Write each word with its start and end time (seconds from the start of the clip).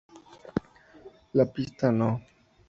La 1.35 1.45
pista 1.45 1.91
No. 1.91 2.11